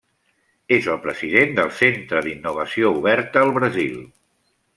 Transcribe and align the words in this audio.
És 0.77 0.87
el 0.93 0.95
president 1.03 1.53
del 1.59 1.69
Centre 1.81 2.23
d'Innovació 2.29 2.93
Oberta 3.01 3.45
al 3.45 3.55
Brasil. 3.61 3.95